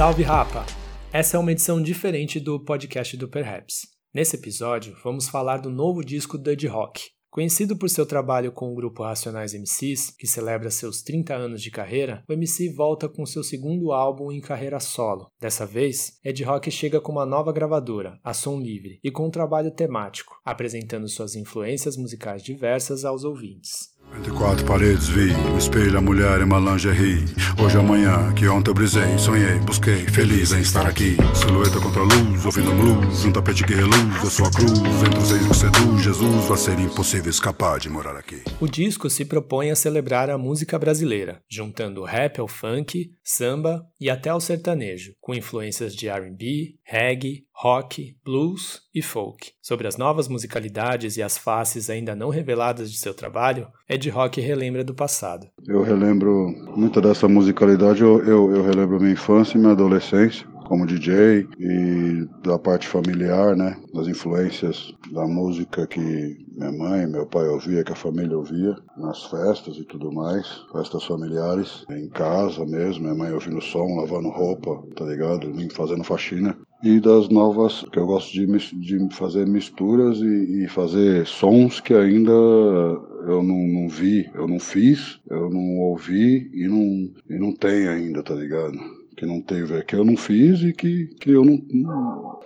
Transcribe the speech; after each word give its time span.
Salve 0.00 0.22
Rapa! 0.22 0.64
Essa 1.12 1.36
é 1.36 1.40
uma 1.40 1.52
edição 1.52 1.82
diferente 1.82 2.40
do 2.40 2.58
podcast 2.58 3.14
do 3.18 3.28
Perhaps. 3.28 3.86
Nesse 4.14 4.34
episódio, 4.34 4.96
vamos 5.04 5.28
falar 5.28 5.58
do 5.58 5.68
novo 5.68 6.02
disco 6.02 6.38
Duddy 6.38 6.66
Rock. 6.66 7.02
Conhecido 7.28 7.76
por 7.76 7.90
seu 7.90 8.06
trabalho 8.06 8.50
com 8.50 8.72
o 8.72 8.74
grupo 8.74 9.02
Racionais 9.02 9.52
MCs, 9.52 10.10
que 10.18 10.26
celebra 10.26 10.70
seus 10.70 11.02
30 11.02 11.34
anos 11.34 11.60
de 11.60 11.70
carreira, 11.70 12.24
o 12.26 12.32
MC 12.32 12.72
volta 12.72 13.10
com 13.10 13.26
seu 13.26 13.44
segundo 13.44 13.92
álbum 13.92 14.32
em 14.32 14.40
carreira 14.40 14.80
solo. 14.80 15.30
Dessa 15.38 15.66
vez, 15.66 16.18
Ed 16.24 16.42
Rock 16.44 16.70
chega 16.70 16.98
com 16.98 17.12
uma 17.12 17.26
nova 17.26 17.52
gravadora, 17.52 18.18
a 18.24 18.32
Som 18.32 18.58
Livre, 18.58 19.00
e 19.04 19.10
com 19.10 19.26
um 19.26 19.30
trabalho 19.30 19.70
temático, 19.70 20.40
apresentando 20.42 21.06
suas 21.08 21.36
influências 21.36 21.98
musicais 21.98 22.42
diversas 22.42 23.04
aos 23.04 23.22
ouvintes. 23.22 23.90
Entre 24.16 24.32
quatro 24.32 24.64
paredes 24.66 25.08
vi 25.08 25.32
o 25.54 25.56
espelho, 25.56 25.96
a 25.96 26.00
mulher 26.00 26.40
e 26.40 26.44
uma 26.44 26.58
lingerie. 26.58 27.24
Hoje 27.62 27.78
amanhã, 27.78 28.32
que 28.34 28.48
ontem 28.48 28.70
eu 28.70 28.74
brisei, 28.74 29.16
sonhei, 29.18 29.58
busquei, 29.60 30.06
feliz 30.06 30.52
em 30.52 30.60
estar 30.60 30.86
aqui. 30.86 31.16
Silhueta 31.34 31.80
contra 31.80 32.00
a 32.00 32.04
luz, 32.04 32.44
ouvindo 32.44 32.72
blues, 32.72 33.24
um 33.24 33.32
tapete 33.32 33.64
que 33.64 33.74
reluz, 33.74 34.40
a 34.40 34.50
cruz, 34.50 34.80
entre 35.06 35.18
os 35.18 35.30
reis 35.30 35.46
que 35.46 35.56
seduz, 35.56 36.02
Jesus 36.02 36.46
vai 36.46 36.58
ser 36.58 36.78
impossível 36.78 37.30
escapar 37.30 37.78
de 37.78 37.88
morar 37.88 38.16
aqui. 38.16 38.42
O 38.60 38.66
disco 38.66 39.08
se 39.08 39.24
propõe 39.24 39.70
a 39.70 39.76
celebrar 39.76 40.28
a 40.28 40.38
música 40.38 40.78
brasileira, 40.78 41.42
juntando 41.48 42.04
rap 42.04 42.40
ao 42.40 42.48
funk, 42.48 43.10
samba 43.22 43.84
e 44.00 44.10
até 44.10 44.30
ao 44.30 44.40
sertanejo, 44.40 45.14
com 45.20 45.34
influências 45.34 45.94
de 45.94 46.08
R&B, 46.08 46.74
reggae, 46.84 47.44
rock, 47.62 48.16
blues 48.24 48.80
e 48.94 49.02
folk. 49.02 49.52
Sobre 49.60 49.86
as 49.86 49.98
novas 49.98 50.28
musicalidades 50.28 51.18
e 51.18 51.22
as 51.22 51.36
faces 51.36 51.90
ainda 51.90 52.16
não 52.16 52.30
reveladas 52.30 52.90
de 52.90 52.96
seu 52.96 53.12
trabalho, 53.12 53.68
Ed 53.86 54.08
Rock 54.08 54.40
relembra 54.40 54.82
do 54.82 54.94
passado. 54.94 55.46
Eu 55.68 55.82
relembro 55.82 56.48
muita 56.74 57.02
dessa 57.02 57.28
musicalidade, 57.28 58.00
eu, 58.00 58.24
eu, 58.24 58.50
eu 58.56 58.62
relembro 58.62 58.98
minha 58.98 59.12
infância 59.12 59.58
e 59.58 59.60
minha 59.60 59.72
adolescência 59.72 60.48
como 60.70 60.86
DJ 60.86 61.48
e 61.58 62.28
da 62.44 62.56
parte 62.56 62.86
familiar, 62.86 63.56
né, 63.56 63.76
das 63.92 64.06
influências 64.06 64.94
da 65.10 65.26
música 65.26 65.84
que 65.84 66.00
minha 66.56 66.70
mãe, 66.70 67.08
meu 67.08 67.26
pai 67.26 67.44
ouvia, 67.48 67.82
que 67.82 67.90
a 67.90 67.96
família 67.96 68.38
ouvia 68.38 68.76
nas 68.96 69.24
festas 69.24 69.76
e 69.76 69.84
tudo 69.84 70.12
mais, 70.12 70.46
festas 70.72 71.02
familiares, 71.04 71.84
em 71.90 72.08
casa 72.08 72.64
mesmo, 72.64 73.02
minha 73.02 73.16
mãe 73.16 73.32
ouvindo 73.32 73.60
som, 73.60 73.96
lavando 73.96 74.28
roupa, 74.28 74.80
tá 74.94 75.04
ligado, 75.04 75.52
fazendo 75.74 76.04
faxina 76.04 76.56
e 76.82 76.98
das 76.98 77.28
novas 77.28 77.84
que 77.92 77.98
eu 77.98 78.06
gosto 78.06 78.32
de, 78.32 78.46
de 78.46 79.14
fazer 79.14 79.46
misturas 79.46 80.18
e, 80.18 80.64
e, 80.64 80.68
fazer 80.68 81.26
sons 81.26 81.80
que 81.80 81.92
ainda 81.92 82.32
eu 82.32 83.42
não, 83.42 83.66
não, 83.66 83.88
vi, 83.88 84.30
eu 84.34 84.48
não 84.48 84.58
fiz, 84.58 85.20
eu 85.28 85.50
não 85.50 85.78
ouvi 85.78 86.50
e 86.54 86.66
não, 86.66 87.10
e 87.28 87.38
não 87.38 87.52
tenho 87.52 87.90
ainda, 87.90 88.22
tá 88.22 88.34
ligado? 88.34 88.78
que 89.20 89.26
não 89.26 89.42
teve, 89.42 89.82
que 89.84 89.94
eu 89.94 90.02
não 90.02 90.16
fiz 90.16 90.62
e 90.62 90.72
que, 90.72 91.08
que 91.20 91.30
eu 91.32 91.44
não, 91.44 91.58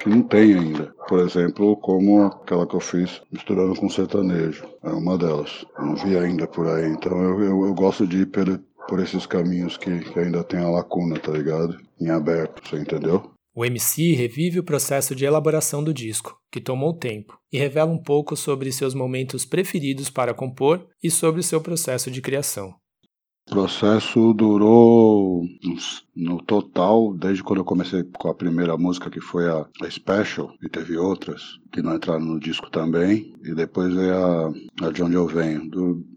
que 0.00 0.08
não 0.08 0.22
tenho 0.22 0.58
ainda. 0.58 0.92
Por 1.08 1.20
exemplo, 1.20 1.76
como 1.76 2.24
aquela 2.24 2.66
que 2.66 2.74
eu 2.74 2.80
fiz 2.80 3.22
misturando 3.30 3.78
com 3.78 3.88
sertanejo, 3.88 4.64
é 4.82 4.90
uma 4.90 5.16
delas. 5.16 5.64
Eu 5.78 5.84
não 5.84 5.94
vi 5.94 6.18
ainda 6.18 6.48
por 6.48 6.66
aí, 6.66 6.90
então 6.90 7.16
eu, 7.22 7.40
eu, 7.44 7.66
eu 7.66 7.74
gosto 7.74 8.04
de 8.04 8.22
ir 8.22 8.26
por, 8.26 8.60
por 8.88 8.98
esses 8.98 9.24
caminhos 9.24 9.76
que, 9.76 10.00
que 10.00 10.18
ainda 10.18 10.42
tem 10.42 10.58
a 10.58 10.68
lacuna, 10.68 11.16
tá 11.16 11.30
ligado? 11.30 11.78
Em 12.00 12.10
aberto, 12.10 12.68
você 12.68 12.80
entendeu? 12.80 13.33
O 13.56 13.64
MC 13.64 14.14
revive 14.14 14.58
o 14.58 14.64
processo 14.64 15.14
de 15.14 15.24
elaboração 15.24 15.84
do 15.84 15.94
disco, 15.94 16.36
que 16.50 16.60
tomou 16.60 16.92
tempo, 16.92 17.38
e 17.52 17.56
revela 17.56 17.92
um 17.92 18.02
pouco 18.02 18.36
sobre 18.36 18.72
seus 18.72 18.94
momentos 18.94 19.44
preferidos 19.44 20.10
para 20.10 20.34
compor 20.34 20.88
e 21.00 21.08
sobre 21.08 21.40
seu 21.40 21.60
processo 21.60 22.10
de 22.10 22.20
criação. 22.20 22.74
O 23.48 23.52
processo 23.52 24.32
durou 24.32 25.44
no 26.16 26.42
total, 26.42 27.14
desde 27.14 27.44
quando 27.44 27.60
eu 27.60 27.64
comecei 27.64 28.02
com 28.02 28.28
a 28.28 28.34
primeira 28.34 28.76
música, 28.76 29.08
que 29.08 29.20
foi 29.20 29.48
a, 29.48 29.68
Special, 29.88 30.52
e 30.60 30.68
teve 30.68 30.96
outras 30.96 31.60
que 31.70 31.80
não 31.80 31.94
entraram 31.94 32.24
no 32.24 32.40
disco 32.40 32.68
também, 32.70 33.32
e 33.44 33.54
depois 33.54 33.96
é 33.96 34.10
a, 34.10 34.86
a 34.86 34.90
De 34.90 35.00
Onde 35.00 35.14
Eu 35.14 35.28
Venho. 35.28 35.70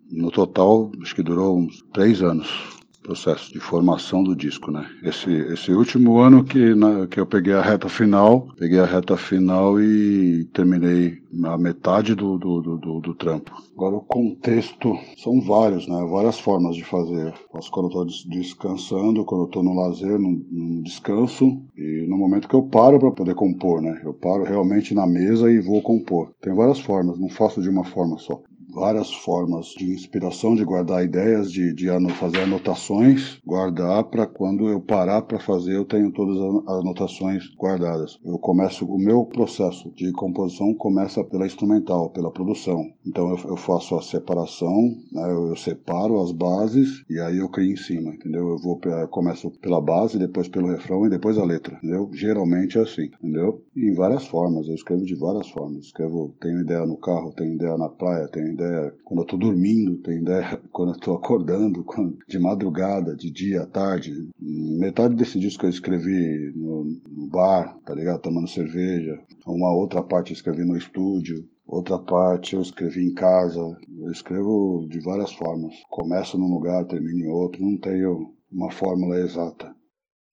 No 0.10 0.32
total, 0.32 0.90
acho 1.04 1.14
que 1.14 1.22
durou 1.22 1.60
uns 1.60 1.84
três 1.94 2.24
anos 2.24 2.77
processo 3.08 3.54
de 3.54 3.60
formação 3.60 4.22
do 4.22 4.36
disco, 4.36 4.70
né? 4.70 4.86
Esse, 5.02 5.32
esse 5.32 5.72
último 5.72 6.18
ano 6.18 6.44
que, 6.44 6.76
na, 6.76 7.08
que 7.08 7.18
eu 7.18 7.26
peguei 7.26 7.54
a 7.54 7.62
reta 7.62 7.88
final, 7.88 8.50
peguei 8.58 8.80
a 8.80 8.86
reta 8.86 9.16
final 9.16 9.80
e 9.80 10.44
terminei 10.54 11.20
a 11.46 11.58
metade 11.58 12.14
do, 12.14 12.38
do, 12.38 12.78
do, 12.78 13.00
do 13.00 13.16
trampo. 13.16 13.54
Agora 13.74 13.96
o 13.96 14.02
contexto 14.02 14.98
são 15.18 15.40
vários, 15.40 15.88
né? 15.88 16.06
Várias 16.12 16.38
formas 16.38 16.76
de 16.76 16.84
fazer. 16.84 17.34
Posso 17.50 17.72
quando 17.72 17.86
eu 17.86 18.04
estou 18.04 18.30
descansando, 18.30 19.24
quando 19.24 19.42
eu 19.44 19.48
estou 19.48 19.64
no 19.64 19.74
lazer, 19.74 20.20
no, 20.20 20.82
descanso 20.84 21.62
e 21.78 22.06
no 22.10 22.18
momento 22.18 22.48
que 22.48 22.56
eu 22.56 22.64
paro 22.64 23.00
para 23.00 23.12
poder 23.12 23.36
compor, 23.36 23.82
né? 23.82 24.02
Eu 24.04 24.14
paro 24.14 24.44
realmente 24.44 24.94
na 24.94 25.08
mesa 25.08 25.50
e 25.50 25.62
vou 25.62 25.82
compor. 25.82 26.32
Tem 26.42 26.54
várias 26.54 26.80
formas, 26.80 27.18
não 27.18 27.30
faço 27.30 27.62
de 27.62 27.70
uma 27.70 27.86
forma 27.86 28.18
só 28.18 28.42
várias 28.74 29.14
formas 29.14 29.68
de 29.68 29.92
inspiração, 29.94 30.56
de 30.56 30.64
guardar 30.64 31.04
ideias, 31.04 31.52
de, 31.52 31.74
de 31.74 31.88
fazer 32.14 32.42
anotações, 32.42 33.40
guardar 33.46 34.04
para 34.06 34.28
quando 34.28 34.68
eu 34.70 34.80
parar 34.80 35.22
para 35.22 35.40
fazer, 35.40 35.76
eu 35.76 35.86
tenho 35.86 36.12
todas 36.12 36.38
as 36.38 36.80
anotações 36.80 37.50
guardadas. 37.56 38.20
Eu 38.24 38.38
começo, 38.38 38.86
o 38.86 38.98
meu 38.98 39.26
processo 39.26 39.92
de 39.96 40.12
composição 40.12 40.74
começa 40.74 41.24
pela 41.24 41.46
instrumental, 41.46 42.10
pela 42.10 42.32
produção. 42.32 42.86
Então 43.06 43.30
eu, 43.30 43.50
eu 43.50 43.58
faço 43.58 43.96
a 43.96 44.02
separação, 44.02 44.96
né, 45.12 45.24
eu, 45.32 45.48
eu, 45.50 45.56
separo 45.56 46.22
as 46.22 46.32
bases 46.32 47.04
e 47.10 47.20
aí 47.20 47.38
eu 47.38 47.50
crio 47.50 47.72
em 47.72 47.78
cima, 47.78 48.14
entendeu? 48.14 48.50
Eu 48.50 48.58
vou 48.58 48.80
eu 48.86 49.08
começo 49.08 49.50
pela 49.60 49.82
base, 49.82 50.20
depois 50.20 50.48
pelo 50.48 50.68
refrão 50.68 51.06
e 51.06 51.10
depois 51.10 51.38
a 51.38 51.44
letra, 51.44 51.76
entendeu? 51.78 52.10
Geralmente 52.14 52.78
é 52.78 52.82
assim, 52.82 53.10
entendeu? 53.22 53.64
E 53.76 53.90
em 53.90 53.94
várias 53.94 54.26
formas, 54.28 54.68
eu 54.68 54.76
escrevo 54.76 55.06
de 55.06 55.16
várias 55.16 55.50
formas. 55.50 55.86
Escrevo, 55.86 56.36
tenho 56.40 56.62
ideia 56.62 56.86
no 56.86 56.98
carro, 56.98 57.34
tenho 57.36 57.54
ideia 57.54 57.78
na 57.78 57.90
praia, 57.90 58.28
tenho 58.28 58.57
ideia 58.58 58.94
quando 59.04 59.20
eu 59.20 59.24
estou 59.24 59.40
dormindo, 59.40 59.98
tem 59.98 60.20
ideia 60.22 60.60
quando 60.72 60.90
eu 60.90 60.96
estou 60.96 61.16
acordando, 61.16 61.86
de 62.28 62.40
madrugada, 62.40 63.16
de 63.16 63.32
dia, 63.32 63.62
à 63.62 63.66
tarde. 63.68 64.30
Metade 64.40 65.16
desse 65.16 65.40
disco 65.40 65.66
eu 65.66 65.70
escrevi 65.70 66.52
no, 66.56 66.84
no 67.08 67.28
bar, 67.30 67.78
tá 67.86 67.94
ligado? 67.94 68.22
Tomando 68.22 68.48
cerveja. 68.48 69.20
Uma 69.46 69.74
outra 69.74 70.02
parte 70.04 70.32
eu 70.32 70.36
escrevi 70.36 70.66
no 70.66 70.76
estúdio. 70.76 71.48
Outra 71.66 72.00
parte 72.00 72.56
eu 72.56 72.62
escrevi 72.62 73.06
em 73.06 73.14
casa. 73.14 73.60
Eu 73.60 74.12
escrevo 74.12 74.88
de 74.90 75.00
várias 75.00 75.32
formas. 75.34 75.74
Começo 75.90 76.38
num 76.38 76.54
lugar, 76.54 76.86
termino 76.86 77.26
em 77.26 77.30
outro. 77.30 77.62
Não 77.62 77.78
tenho 77.78 78.34
uma 78.52 78.72
fórmula 78.72 79.20
exata. 79.20 79.76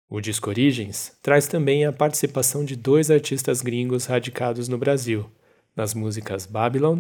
O 0.10 0.22
disco 0.22 0.50
Origens 0.52 1.18
traz 1.24 1.48
também 1.48 1.86
a 1.86 1.92
participação 1.92 2.64
de 2.64 2.76
dois 2.76 3.10
artistas 3.10 3.62
gringos 3.62 4.06
radicados 4.06 4.68
no 4.68 4.78
Brasil, 4.78 5.26
nas 5.76 5.96
músicas 5.96 6.46
Babylon. 6.46 7.00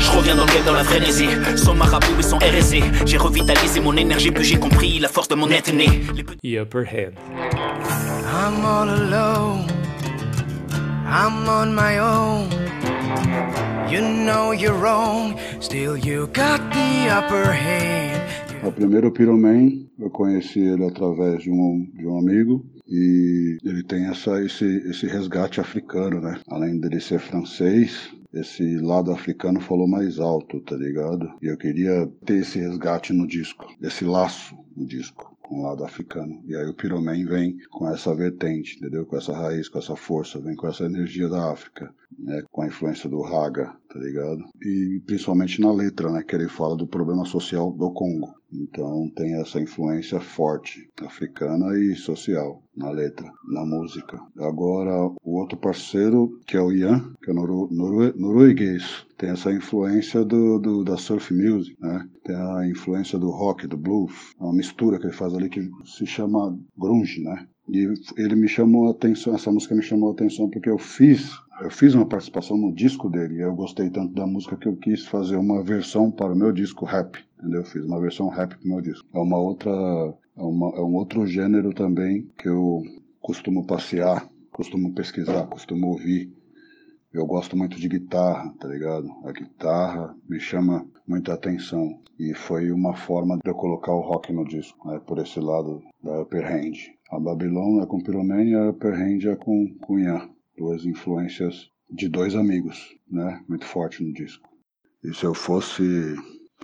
Je 0.00 0.10
reviens 0.16 0.34
dans 0.34 0.46
le 0.46 0.52
game 0.52 0.64
dans 0.64 0.72
la 0.72 0.84
frénésie. 0.84 1.28
Son 1.56 1.74
marabout 1.74 2.18
et 2.18 2.22
son 2.22 2.38
RSC. 2.38 2.82
J'ai 3.06 3.18
revitalisé 3.18 3.80
mon 3.80 3.96
énergie, 3.96 4.30
puis 4.30 4.44
j'ai 4.44 4.56
compris 4.58 4.98
la 4.98 5.08
force 5.08 5.28
de 5.28 5.34
mon 5.34 5.48
être 5.50 5.72
né. 5.72 5.86
The 6.42 6.58
upper 6.62 6.84
hand. 6.84 7.14
I'm 8.32 8.64
all 8.64 8.88
alone. 8.88 9.66
I'm 11.06 11.48
on 11.48 11.74
my 11.74 11.98
own. 11.98 12.48
You 13.90 14.00
know 14.00 14.52
you're 14.52 14.78
wrong. 14.78 15.36
Still 15.60 15.96
you 15.96 16.26
got 16.28 16.60
the 16.72 17.10
upper 17.10 17.52
hand. 17.52 18.20
O 18.62 18.70
primeiro 18.70 19.10
Pyroman, 19.10 19.70
eu 19.98 20.10
conheci 20.10 20.60
ele 20.60 20.84
através 20.84 21.42
de 21.42 21.50
um, 21.50 21.86
de 21.94 22.06
um 22.06 22.18
amigo 22.18 22.64
e 22.86 23.58
ele 23.64 23.82
tem 23.82 24.06
essa, 24.06 24.42
esse, 24.44 24.64
esse 24.88 25.06
resgate 25.06 25.60
africano, 25.60 26.20
né? 26.20 26.38
Além 26.48 26.78
dele 26.78 27.00
ser 27.00 27.20
francês, 27.20 28.10
esse 28.32 28.78
lado 28.78 29.12
africano 29.12 29.60
falou 29.60 29.88
mais 29.88 30.18
alto, 30.18 30.60
tá 30.60 30.76
ligado? 30.76 31.30
E 31.42 31.46
eu 31.46 31.56
queria 31.56 32.06
ter 32.24 32.38
esse 32.38 32.58
resgate 32.58 33.12
no 33.12 33.26
disco, 33.26 33.66
esse 33.82 34.04
laço 34.04 34.56
no 34.76 34.86
disco 34.86 35.36
com 35.50 35.60
o 35.60 35.62
lado 35.62 35.84
africano. 35.84 36.40
E 36.46 36.54
aí 36.54 36.64
o 36.66 36.74
Pyroman 36.74 37.26
vem 37.26 37.58
com 37.70 37.88
essa 37.88 38.14
vertente, 38.14 38.76
entendeu? 38.76 39.04
Com 39.04 39.16
essa 39.16 39.32
raiz, 39.32 39.68
com 39.68 39.80
essa 39.80 39.96
força, 39.96 40.38
vem 40.38 40.54
com 40.54 40.68
essa 40.68 40.84
energia 40.84 41.28
da 41.28 41.50
África, 41.50 41.92
né? 42.16 42.44
com 42.52 42.62
a 42.62 42.68
influência 42.68 43.10
do 43.10 43.20
Raga, 43.20 43.74
tá 43.92 43.98
ligado? 43.98 44.44
E 44.62 45.02
principalmente 45.04 45.60
na 45.60 45.72
letra, 45.72 46.08
né? 46.12 46.22
Que 46.22 46.36
ele 46.36 46.48
fala 46.48 46.76
do 46.76 46.86
problema 46.86 47.24
social 47.24 47.72
do 47.72 47.90
Congo. 47.90 48.32
Então 48.52 49.10
tem 49.14 49.40
essa 49.40 49.60
influência 49.60 50.20
forte 50.20 50.88
africana 51.02 51.78
e 51.78 51.94
social 51.94 52.62
na 52.76 52.90
letra, 52.90 53.30
na 53.48 53.64
música. 53.64 54.20
Agora, 54.38 54.92
o 55.22 55.38
outro 55.38 55.58
parceiro, 55.58 56.40
que 56.46 56.56
é 56.56 56.60
o 56.60 56.72
Ian, 56.72 57.12
que 57.22 57.30
é 57.30 57.34
noru 57.34 57.68
noru 57.70 58.18
norueguês, 58.18 59.06
tem 59.16 59.30
essa 59.30 59.52
influência 59.52 60.24
do, 60.24 60.58
do, 60.58 60.84
da 60.84 60.96
surf 60.96 61.32
music, 61.32 61.76
né? 61.80 62.08
Tem 62.24 62.34
a 62.34 62.66
influência 62.66 63.18
do 63.18 63.30
rock, 63.30 63.66
do 63.66 63.76
blues, 63.76 64.34
uma 64.38 64.52
mistura 64.52 64.98
que 64.98 65.06
ele 65.06 65.12
faz 65.12 65.34
ali 65.34 65.48
que 65.48 65.68
se 65.84 66.06
chama 66.06 66.58
grunge, 66.76 67.22
né? 67.22 67.46
E 67.68 67.86
ele 68.16 68.34
me 68.34 68.48
chamou 68.48 68.88
a 68.88 68.90
atenção, 68.90 69.34
essa 69.34 69.52
música 69.52 69.74
me 69.74 69.82
chamou 69.82 70.10
a 70.10 70.12
atenção 70.12 70.50
porque 70.50 70.70
eu 70.70 70.78
fiz 70.78 71.30
eu 71.60 71.70
fiz 71.70 71.94
uma 71.94 72.06
participação 72.06 72.56
no 72.56 72.74
disco 72.74 73.10
dele 73.10 73.34
e 73.34 73.40
eu 73.40 73.54
gostei 73.54 73.90
tanto 73.90 74.14
da 74.14 74.26
música 74.26 74.56
que 74.56 74.66
eu 74.66 74.76
quis 74.76 75.04
fazer 75.04 75.36
uma 75.36 75.62
versão 75.62 76.10
para 76.10 76.32
o 76.32 76.36
meu 76.36 76.52
disco 76.52 76.86
rap? 76.86 77.22
Eu 77.42 77.64
fiz 77.64 77.84
uma 77.84 78.00
versão 78.00 78.28
rap 78.28 78.56
para 78.56 78.64
o 78.64 78.68
meu 78.68 78.80
disco. 78.80 79.08
É 79.14 79.18
uma 79.18 79.38
outra 79.38 79.70
é, 79.70 80.42
uma, 80.42 80.68
é, 80.76 80.80
um 80.80 80.94
outro 80.94 81.26
gênero 81.26 81.72
também 81.72 82.28
que 82.38 82.48
eu, 82.48 82.82
costumo 83.20 83.66
passear, 83.66 84.28
costumo 84.50 84.94
pesquisar, 84.94 85.46
costumo 85.46 85.88
ouvir. 85.88 86.32
Eu 87.12 87.26
gosto 87.26 87.56
muito 87.56 87.78
de 87.78 87.88
guitarra, 87.88 88.54
tá 88.58 88.68
ligado? 88.68 89.08
A 89.24 89.32
guitarra 89.32 90.16
me 90.28 90.40
chama 90.40 90.86
muita 91.06 91.34
atenção 91.34 92.00
e 92.18 92.34
foi 92.34 92.70
uma 92.70 92.94
forma 92.94 93.36
de 93.36 93.50
eu 93.50 93.54
colocar 93.54 93.92
o 93.92 94.00
rock 94.00 94.32
no 94.32 94.44
disco, 94.44 94.88
né? 94.88 95.00
por 95.06 95.18
esse 95.18 95.40
lado 95.40 95.82
da 96.02 96.22
Upper 96.22 96.46
Hand. 96.46 96.76
A 97.10 97.18
Babylon 97.18 97.82
é 97.82 97.86
com 97.86 98.00
Pyromania 98.00 98.50
e 98.50 98.54
a 98.54 98.70
Upper 98.70 98.94
Hand 98.94 99.26
é 99.26 99.36
com 99.36 99.74
Cunha, 99.80 100.28
duas 100.56 100.84
influências 100.84 101.68
de 101.90 102.08
dois 102.08 102.36
amigos, 102.36 102.96
né? 103.10 103.42
Muito 103.48 103.64
forte 103.64 104.02
no 104.04 104.12
disco. 104.12 104.48
E 105.02 105.12
se 105.12 105.24
eu 105.24 105.34
fosse 105.34 106.14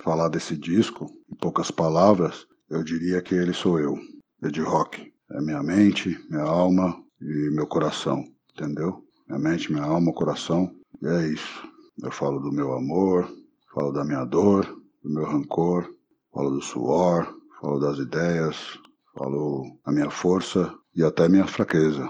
falar 0.02 0.28
desse 0.28 0.56
disco, 0.56 1.06
em 1.30 1.36
poucas 1.36 1.70
palavras, 1.70 2.46
eu 2.70 2.82
diria 2.82 3.22
que 3.22 3.34
ele 3.34 3.52
sou 3.52 3.78
eu, 3.78 3.98
Ed 4.42 4.60
Rock. 4.60 5.12
É 5.32 5.40
minha 5.40 5.62
mente, 5.62 6.18
minha 6.30 6.44
alma 6.44 6.96
e 7.20 7.50
meu 7.52 7.66
coração, 7.66 8.24
entendeu? 8.54 9.04
Minha 9.28 9.40
mente, 9.40 9.72
minha 9.72 9.84
alma, 9.84 10.12
coração. 10.12 10.72
E 11.02 11.06
é 11.06 11.28
isso. 11.28 11.68
Eu 12.02 12.12
falo 12.12 12.38
do 12.38 12.52
meu 12.52 12.72
amor, 12.72 13.28
falo 13.74 13.90
da 13.90 14.04
minha 14.04 14.24
dor, 14.24 14.64
do 15.02 15.10
meu 15.10 15.24
rancor, 15.24 15.92
falo 16.32 16.50
do 16.50 16.62
suor, 16.62 17.26
falo 17.60 17.80
das 17.80 17.98
ideias, 17.98 18.78
falo 19.16 19.76
da 19.84 19.92
minha 19.92 20.10
força 20.10 20.72
e 20.94 21.02
até 21.02 21.28
minha 21.28 21.46
fraqueza. 21.46 22.08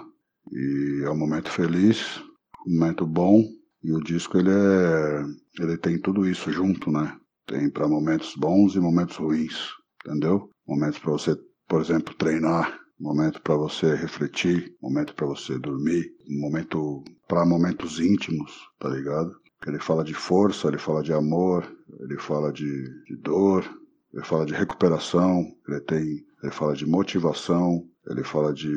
E 0.52 1.02
é 1.04 1.10
um 1.10 1.16
momento 1.16 1.50
feliz, 1.50 2.22
um 2.66 2.78
momento 2.78 3.06
bom, 3.06 3.42
e 3.82 3.92
o 3.92 4.02
disco 4.02 4.36
ele 4.36 4.50
é 4.50 5.24
ele 5.58 5.78
tem 5.78 5.98
tudo 5.98 6.28
isso 6.28 6.50
junto, 6.52 6.90
né? 6.90 7.16
Tem 7.46 7.70
para 7.70 7.88
momentos 7.88 8.34
bons 8.36 8.74
e 8.74 8.80
momentos 8.80 9.16
ruins, 9.16 9.70
entendeu? 10.04 10.50
Momentos 10.66 10.98
para 10.98 11.12
você, 11.12 11.36
por 11.68 11.80
exemplo, 11.80 12.14
treinar, 12.14 12.78
momento 12.98 13.40
para 13.40 13.54
você 13.54 13.94
refletir, 13.94 14.74
momento 14.80 15.14
para 15.14 15.26
você 15.26 15.58
dormir, 15.58 16.10
momento 16.28 17.04
para 17.28 17.44
momentos 17.44 18.00
íntimos, 18.00 18.52
tá 18.78 18.88
ligado? 18.88 19.32
Ele 19.66 19.78
fala 19.78 20.04
de 20.04 20.14
força, 20.14 20.68
ele 20.68 20.78
fala 20.78 21.02
de 21.02 21.12
amor, 21.12 21.64
ele 22.00 22.18
fala 22.18 22.52
de, 22.52 22.82
de 23.04 23.16
dor, 23.16 23.64
ele 24.12 24.24
fala 24.24 24.46
de 24.46 24.54
recuperação, 24.54 25.44
ele 25.68 25.80
tem, 25.80 26.24
ele 26.42 26.52
fala 26.52 26.74
de 26.74 26.86
motivação, 26.86 27.84
ele 28.08 28.22
fala 28.22 28.52
de 28.52 28.72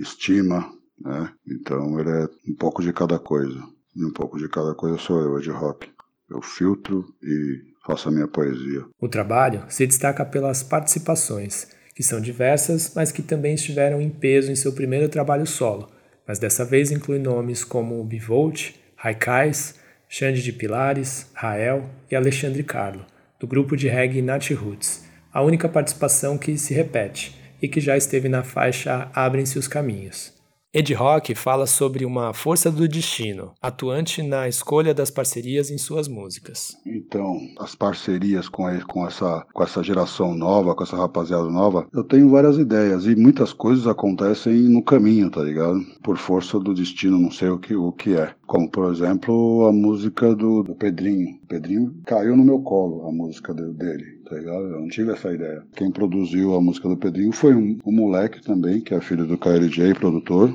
estima, 0.00 0.70
né? 0.98 1.32
Então 1.46 1.98
ele 1.98 2.10
é 2.10 2.28
um 2.48 2.54
pouco 2.54 2.82
de 2.82 2.92
cada 2.92 3.18
coisa. 3.18 3.60
E 3.96 4.04
um 4.04 4.12
pouco 4.12 4.38
de 4.38 4.48
cada 4.48 4.74
coisa 4.74 4.98
sou 4.98 5.20
eu, 5.20 5.38
Ed 5.38 5.50
Rock. 5.50 5.90
Eu 6.28 6.40
filtro 6.42 7.04
e 7.22 7.74
faço 7.86 8.08
a 8.08 8.12
minha 8.12 8.28
poesia. 8.28 8.84
O 9.00 9.08
trabalho 9.08 9.64
se 9.68 9.86
destaca 9.86 10.24
pelas 10.24 10.62
participações 10.62 11.68
que 11.94 12.02
são 12.02 12.20
diversas, 12.20 12.92
mas 12.94 13.12
que 13.12 13.22
também 13.22 13.54
estiveram 13.54 14.00
em 14.00 14.10
peso 14.10 14.50
em 14.50 14.56
seu 14.56 14.72
primeiro 14.72 15.08
trabalho 15.08 15.46
solo, 15.46 15.88
mas 16.26 16.38
dessa 16.38 16.64
vez 16.64 16.90
inclui 16.90 17.18
nomes 17.18 17.62
como 17.62 18.02
Bivolt, 18.04 18.72
Raikais, 18.96 19.78
Xande 20.08 20.42
de 20.42 20.52
Pilares, 20.52 21.30
Rael 21.34 21.88
e 22.10 22.16
Alexandre 22.16 22.64
Carlo, 22.64 23.06
do 23.38 23.46
grupo 23.46 23.76
de 23.76 23.88
reggae 23.88 24.22
Nat 24.22 24.50
Roots, 24.50 25.04
a 25.32 25.42
única 25.42 25.68
participação 25.68 26.36
que 26.36 26.58
se 26.58 26.74
repete 26.74 27.40
e 27.62 27.68
que 27.68 27.80
já 27.80 27.96
esteve 27.96 28.28
na 28.28 28.42
faixa 28.42 29.10
Abrem-se 29.14 29.58
os 29.58 29.68
Caminhos. 29.68 30.33
Ed 30.76 30.92
Rock 30.92 31.36
fala 31.36 31.68
sobre 31.68 32.04
uma 32.04 32.34
força 32.34 32.68
do 32.68 32.88
destino, 32.88 33.52
atuante 33.62 34.24
na 34.24 34.48
escolha 34.48 34.92
das 34.92 35.08
parcerias 35.08 35.70
em 35.70 35.78
suas 35.78 36.08
músicas. 36.08 36.76
Então, 36.84 37.38
as 37.60 37.76
parcerias 37.76 38.48
com, 38.48 38.64
com, 38.88 39.06
essa, 39.06 39.46
com 39.52 39.62
essa 39.62 39.84
geração 39.84 40.34
nova, 40.34 40.74
com 40.74 40.82
essa 40.82 40.96
rapaziada 40.96 41.48
nova, 41.48 41.86
eu 41.92 42.02
tenho 42.02 42.28
várias 42.28 42.58
ideias 42.58 43.06
e 43.06 43.14
muitas 43.14 43.52
coisas 43.52 43.86
acontecem 43.86 44.52
no 44.62 44.82
caminho, 44.82 45.30
tá 45.30 45.44
ligado? 45.44 45.78
Por 46.02 46.18
força 46.18 46.58
do 46.58 46.74
destino, 46.74 47.20
não 47.20 47.30
sei 47.30 47.50
o 47.50 47.58
que, 47.60 47.76
o 47.76 47.92
que 47.92 48.16
é. 48.16 48.34
Como, 48.44 48.68
por 48.68 48.90
exemplo, 48.90 49.68
a 49.68 49.72
música 49.72 50.34
do, 50.34 50.64
do 50.64 50.74
Pedrinho. 50.74 51.38
O 51.44 51.46
Pedrinho 51.46 51.94
caiu 52.04 52.36
no 52.36 52.44
meu 52.44 52.58
colo, 52.58 53.06
a 53.06 53.12
música 53.12 53.54
dele 53.54 54.14
tá 54.24 54.36
ligado? 54.36 54.64
Eu 54.64 54.80
não 54.80 54.88
tive 54.88 55.12
essa 55.12 55.32
ideia. 55.32 55.62
Quem 55.76 55.90
produziu 55.90 56.54
a 56.54 56.60
música 56.60 56.88
do 56.88 56.96
Pedrinho 56.96 57.32
foi 57.32 57.54
um, 57.54 57.78
um 57.84 57.92
moleque 57.92 58.42
também, 58.42 58.80
que 58.80 58.94
é 58.94 59.00
filho 59.00 59.26
do 59.26 59.38
KLJ, 59.38 59.94
produtor, 59.94 60.54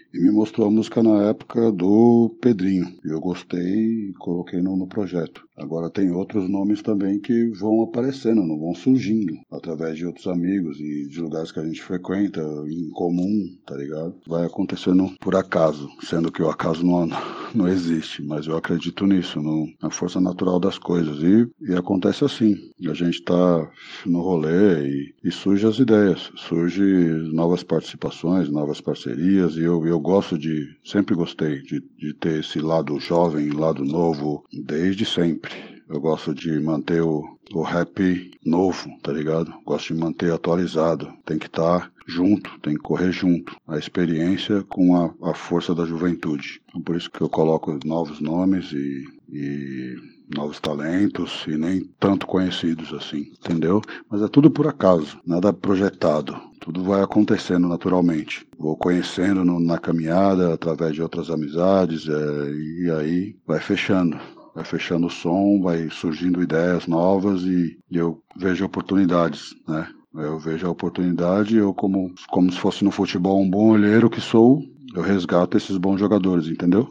e 0.13 0.19
me 0.19 0.31
mostrou 0.31 0.67
a 0.67 0.71
música 0.71 1.01
na 1.01 1.29
época 1.29 1.71
do 1.71 2.35
Pedrinho. 2.41 2.87
Eu 3.03 3.19
gostei 3.19 4.09
e 4.09 4.13
coloquei 4.13 4.61
no, 4.61 4.75
no 4.75 4.87
projeto. 4.87 5.43
Agora 5.57 5.89
tem 5.89 6.09
outros 6.11 6.49
nomes 6.49 6.81
também 6.81 7.19
que 7.19 7.49
vão 7.51 7.83
aparecendo, 7.83 8.41
não 8.43 8.59
vão 8.59 8.73
surgindo, 8.73 9.37
através 9.51 9.95
de 9.95 10.05
outros 10.05 10.25
amigos 10.25 10.79
e 10.79 11.07
de 11.07 11.21
lugares 11.21 11.51
que 11.51 11.59
a 11.59 11.65
gente 11.65 11.83
frequenta, 11.83 12.41
em 12.67 12.89
comum, 12.89 13.55
tá 13.65 13.75
ligado? 13.75 14.15
Vai 14.27 14.45
acontecendo 14.45 15.13
por 15.19 15.35
acaso, 15.35 15.87
sendo 16.01 16.31
que 16.31 16.41
o 16.41 16.49
acaso 16.49 16.83
não, 16.83 17.07
não 17.53 17.67
existe, 17.67 18.23
mas 18.23 18.47
eu 18.47 18.57
acredito 18.57 19.05
nisso, 19.05 19.39
no, 19.39 19.67
na 19.81 19.91
força 19.91 20.19
natural 20.19 20.59
das 20.59 20.79
coisas. 20.79 21.21
E, 21.21 21.47
e 21.69 21.75
acontece 21.75 22.25
assim, 22.25 22.55
a 22.89 22.93
gente 22.93 23.21
tá 23.21 23.71
no 24.05 24.21
rolê 24.21 24.87
e, 24.87 25.13
e 25.23 25.31
surge 25.31 25.67
as 25.67 25.77
ideias, 25.77 26.31
surge 26.35 26.83
novas 27.31 27.61
participações, 27.61 28.49
novas 28.49 28.81
parcerias, 28.81 29.55
e 29.55 29.61
eu, 29.61 29.85
eu 29.85 30.00
gosto 30.01 30.37
de, 30.37 30.75
sempre 30.83 31.15
gostei 31.15 31.61
de, 31.61 31.81
de 31.97 32.13
ter 32.13 32.39
esse 32.39 32.59
lado 32.59 32.99
jovem, 32.99 33.51
lado 33.51 33.83
novo, 33.83 34.43
desde 34.51 35.05
sempre. 35.05 35.51
Eu 35.87 35.99
gosto 35.99 36.33
de 36.33 36.59
manter 36.59 37.01
o, 37.01 37.37
o 37.53 37.61
rap 37.61 38.31
novo, 38.45 38.89
tá 39.01 39.11
ligado? 39.11 39.53
Gosto 39.65 39.93
de 39.93 39.99
manter 39.99 40.31
atualizado. 40.31 41.11
Tem 41.25 41.37
que 41.37 41.47
estar 41.47 41.81
tá 41.81 41.91
junto, 42.07 42.57
tem 42.59 42.75
que 42.75 42.81
correr 42.81 43.11
junto. 43.11 43.55
A 43.67 43.77
experiência 43.77 44.63
com 44.63 44.95
a, 44.95 45.13
a 45.31 45.33
força 45.33 45.75
da 45.75 45.85
juventude. 45.85 46.61
Então, 46.69 46.81
por 46.81 46.95
isso 46.95 47.11
que 47.11 47.21
eu 47.21 47.29
coloco 47.29 47.77
novos 47.85 48.19
nomes 48.21 48.71
e, 48.71 49.05
e 49.29 49.95
novos 50.35 50.59
talentos 50.59 51.45
e 51.47 51.57
nem 51.57 51.83
tanto 51.99 52.25
conhecidos 52.27 52.93
assim, 52.93 53.31
entendeu? 53.39 53.81
Mas 54.09 54.21
é 54.21 54.27
tudo 54.27 54.49
por 54.49 54.67
acaso, 54.67 55.19
nada 55.25 55.51
projetado. 55.53 56.35
Tudo 56.59 56.83
vai 56.83 57.01
acontecendo 57.01 57.67
naturalmente. 57.67 58.47
Vou 58.57 58.77
conhecendo 58.77 59.43
no, 59.43 59.59
na 59.59 59.77
caminhada, 59.77 60.53
através 60.53 60.93
de 60.93 61.01
outras 61.01 61.29
amizades, 61.29 62.07
é, 62.07 62.51
e 62.51 62.91
aí 62.91 63.35
vai 63.45 63.59
fechando 63.59 64.19
vai 64.53 64.65
fechando 64.65 65.07
o 65.07 65.09
som, 65.09 65.61
vai 65.61 65.89
surgindo 65.89 66.43
ideias 66.43 66.85
novas 66.85 67.41
e, 67.43 67.77
e 67.89 67.97
eu 67.97 68.21
vejo 68.35 68.65
oportunidades, 68.65 69.55
né? 69.65 69.87
Eu 70.13 70.37
vejo 70.37 70.67
a 70.67 70.69
oportunidade, 70.69 71.55
eu 71.55 71.73
como, 71.73 72.13
como 72.29 72.51
se 72.51 72.59
fosse 72.59 72.83
no 72.83 72.91
futebol 72.91 73.41
um 73.41 73.49
bom 73.49 73.69
olheiro 73.69 74.09
que 74.09 74.19
sou, 74.19 74.61
eu 74.93 75.01
resgato 75.01 75.55
esses 75.55 75.77
bons 75.77 75.99
jogadores, 75.99 76.47
entendeu? 76.47 76.89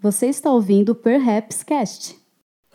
Você 0.00 0.26
está 0.26 0.50
ouvindo 0.50 0.94
Perhaps 0.94 1.62
Cast. 1.62 2.16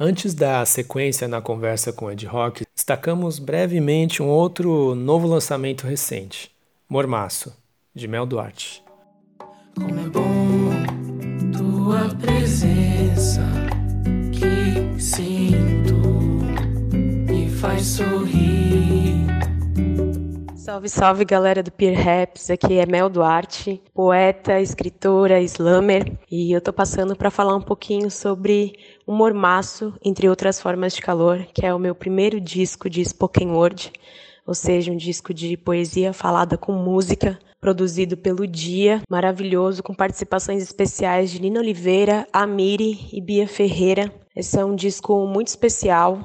Antes 0.04 0.34
da 0.34 0.66
sequência 0.66 1.28
na 1.28 1.40
conversa 1.40 1.94
com 1.94 2.12
Ed 2.12 2.26
Rock, 2.26 2.66
destacamos 2.76 3.38
brevemente 3.38 4.20
um 4.24 4.28
outro 4.28 4.96
novo 4.96 5.28
lançamento 5.28 5.86
recente, 5.86 6.50
Mormaço, 6.90 7.56
de 7.94 8.08
Mel 8.08 8.26
Duarte. 8.26 8.84
Como 9.76 10.00
é 10.00 10.10
bom 10.10 10.72
tua 11.56 12.16
presença 12.16 13.48
sinto 14.98 15.94
me 17.30 17.48
faz 17.52 17.86
sorrir. 17.86 18.91
Salve, 20.72 20.88
salve 20.88 21.26
galera 21.26 21.62
do 21.62 21.70
Peer 21.70 22.02
Raps, 22.02 22.50
aqui 22.50 22.80
é 22.80 22.86
Mel 22.86 23.10
Duarte, 23.10 23.84
poeta, 23.94 24.58
escritora, 24.62 25.42
slammer, 25.42 26.18
e 26.32 26.50
eu 26.50 26.62
tô 26.62 26.72
passando 26.72 27.14
para 27.14 27.30
falar 27.30 27.58
um 27.58 27.62
pouquinho 27.62 28.10
sobre 28.10 28.72
o 29.06 29.12
Mormaço, 29.12 29.94
entre 30.02 30.30
outras 30.30 30.62
formas 30.62 30.96
de 30.96 31.02
calor, 31.02 31.46
que 31.54 31.66
é 31.66 31.74
o 31.74 31.78
meu 31.78 31.94
primeiro 31.94 32.40
disco 32.40 32.90
de 32.90 33.04
spoken 33.04 33.50
word, 33.50 33.92
ou 34.48 34.54
seja, 34.54 34.94
um 34.94 34.96
disco 34.96 35.34
de 35.34 35.58
poesia 35.58 36.14
falada 36.14 36.58
com 36.58 36.72
música, 36.72 37.38
produzido 37.60 38.16
pelo 38.16 38.48
Dia, 38.48 39.02
maravilhoso, 39.10 39.84
com 39.84 39.94
participações 39.94 40.64
especiais 40.64 41.32
de 41.32 41.42
Nina 41.42 41.60
Oliveira, 41.60 42.26
Amiri 42.32 43.10
e 43.12 43.20
Bia 43.20 43.46
Ferreira. 43.46 44.10
Esse 44.34 44.58
é 44.58 44.64
um 44.64 44.74
disco 44.74 45.28
muito 45.28 45.50
especial, 45.50 46.18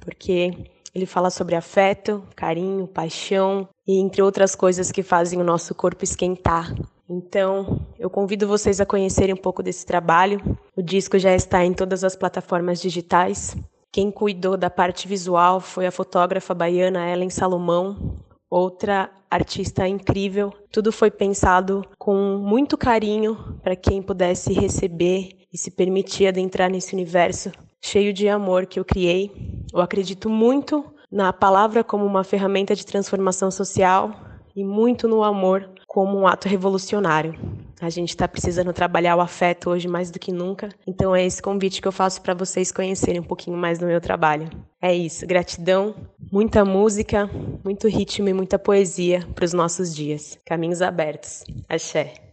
porque 0.00 0.52
ele 0.92 1.06
fala 1.06 1.30
sobre 1.30 1.54
afeto, 1.54 2.24
carinho, 2.34 2.88
paixão 2.88 3.68
e 3.86 3.98
entre 3.98 4.22
outras 4.22 4.54
coisas 4.54 4.92
que 4.92 5.02
fazem 5.02 5.40
o 5.40 5.44
nosso 5.44 5.74
corpo 5.74 6.04
esquentar. 6.04 6.74
Então, 7.08 7.86
eu 7.98 8.08
convido 8.08 8.48
vocês 8.48 8.80
a 8.80 8.86
conhecerem 8.86 9.34
um 9.34 9.38
pouco 9.38 9.62
desse 9.62 9.84
trabalho. 9.84 10.40
O 10.76 10.82
disco 10.82 11.18
já 11.18 11.34
está 11.34 11.64
em 11.64 11.74
todas 11.74 12.04
as 12.04 12.16
plataformas 12.16 12.80
digitais. 12.80 13.56
Quem 13.90 14.10
cuidou 14.10 14.56
da 14.56 14.70
parte 14.70 15.06
visual 15.06 15.60
foi 15.60 15.86
a 15.86 15.92
fotógrafa 15.92 16.54
baiana 16.54 17.10
Ellen 17.10 17.28
Salomão, 17.28 18.16
outra 18.48 19.10
artista 19.30 19.86
incrível. 19.86 20.52
Tudo 20.70 20.90
foi 20.92 21.10
pensado 21.10 21.84
com 21.98 22.38
muito 22.38 22.78
carinho 22.78 23.58
para 23.62 23.76
quem 23.76 24.00
pudesse 24.00 24.52
receber 24.52 25.30
e 25.52 25.58
se 25.58 25.70
permitir 25.70 26.28
adentrar 26.28 26.70
nesse 26.70 26.94
universo 26.94 27.52
cheio 27.84 28.12
de 28.12 28.28
amor 28.28 28.66
que 28.66 28.78
eu 28.78 28.84
criei. 28.84 29.30
Eu 29.72 29.80
acredito 29.80 30.30
muito 30.30 30.84
na 31.12 31.30
palavra 31.30 31.84
como 31.84 32.06
uma 32.06 32.24
ferramenta 32.24 32.74
de 32.74 32.86
transformação 32.86 33.50
social 33.50 34.18
e 34.56 34.64
muito 34.64 35.06
no 35.06 35.22
amor 35.22 35.68
como 35.86 36.18
um 36.18 36.26
ato 36.26 36.48
revolucionário. 36.48 37.38
A 37.80 37.90
gente 37.90 38.10
está 38.10 38.26
precisando 38.26 38.72
trabalhar 38.72 39.16
o 39.16 39.20
afeto 39.20 39.68
hoje 39.68 39.86
mais 39.86 40.10
do 40.10 40.18
que 40.18 40.32
nunca, 40.32 40.70
então 40.86 41.14
é 41.14 41.26
esse 41.26 41.42
convite 41.42 41.82
que 41.82 41.88
eu 41.88 41.92
faço 41.92 42.22
para 42.22 42.32
vocês 42.32 42.72
conhecerem 42.72 43.20
um 43.20 43.24
pouquinho 43.24 43.58
mais 43.58 43.78
do 43.78 43.86
meu 43.86 44.00
trabalho. 44.00 44.48
É 44.80 44.94
isso, 44.94 45.26
gratidão, 45.26 45.94
muita 46.30 46.64
música, 46.64 47.28
muito 47.62 47.88
ritmo 47.88 48.28
e 48.28 48.32
muita 48.32 48.58
poesia 48.58 49.26
para 49.34 49.44
os 49.44 49.52
nossos 49.52 49.94
dias. 49.94 50.38
Caminhos 50.46 50.80
abertos. 50.80 51.44
Axé. 51.68 52.31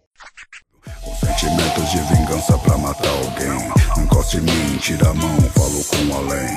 Sentimentos 1.40 1.92
de 1.92 2.00
vingança 2.14 2.58
pra 2.58 2.78
matar 2.78 3.08
alguém. 3.08 3.70
Não 3.96 4.04
encoste 4.04 4.36
em 4.36 4.42
mim, 4.42 4.78
tira 4.78 5.08
a 5.08 5.14
mão, 5.14 5.38
falo 5.56 5.86
com 5.86 6.18
além. 6.18 6.50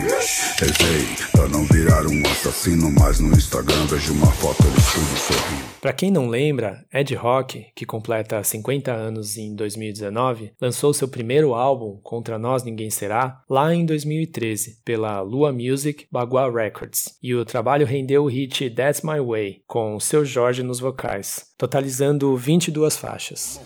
Rezei 0.59 1.07
pra 1.31 1.47
não 1.47 1.65
virar 1.67 2.05
um 2.05 2.21
assassino, 2.27 2.91
mas 2.91 3.21
no 3.21 3.29
Instagram 3.29 3.87
vejo 3.87 4.13
uma 4.13 4.27
foto 4.33 4.61
eles 4.67 4.85
tudo 4.93 5.17
sorrindo. 5.17 5.63
Pra 5.81 5.93
quem 5.93 6.11
não 6.11 6.27
lembra, 6.27 6.85
Ed 6.93 7.15
Rock, 7.15 7.67
que 7.77 7.87
completa 7.87 8.43
50 8.43 8.93
anos 8.93 9.37
em 9.39 9.55
2019, 9.55 10.53
lançou 10.61 10.93
seu 10.93 11.07
primeiro 11.07 11.55
álbum, 11.55 12.01
Contra 12.03 12.37
Nós 12.37 12.65
Ninguém 12.65 12.91
Será, 12.91 13.41
lá 13.49 13.73
em 13.73 13.87
2013, 13.87 14.81
pela 14.85 15.21
Lua 15.21 15.53
Music 15.53 16.09
Bagua 16.11 16.51
Records, 16.51 17.17
e 17.23 17.37
o 17.37 17.45
trabalho 17.45 17.87
rendeu 17.87 18.25
o 18.25 18.29
hit 18.29 18.69
That's 18.71 19.03
My 19.03 19.21
Way, 19.21 19.63
com 19.65 20.01
seu 20.01 20.25
Jorge 20.25 20.65
nos 20.65 20.81
vocais, 20.81 21.53
totalizando 21.57 22.37
22 22.37 22.97
faixas. 22.97 23.61